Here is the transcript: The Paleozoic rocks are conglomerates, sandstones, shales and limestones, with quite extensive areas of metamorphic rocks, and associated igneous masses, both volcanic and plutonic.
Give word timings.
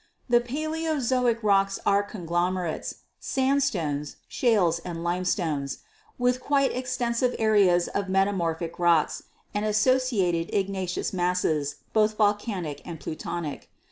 The 0.29 0.41
Paleozoic 0.41 1.43
rocks 1.43 1.77
are 1.85 2.01
conglomerates, 2.01 2.95
sandstones, 3.19 4.15
shales 4.27 4.79
and 4.79 5.03
limestones, 5.03 5.77
with 6.17 6.41
quite 6.41 6.75
extensive 6.75 7.35
areas 7.37 7.87
of 7.87 8.09
metamorphic 8.09 8.79
rocks, 8.79 9.21
and 9.53 9.63
associated 9.63 10.49
igneous 10.53 11.13
masses, 11.13 11.75
both 11.93 12.17
volcanic 12.17 12.81
and 12.83 12.99
plutonic. 12.99 13.69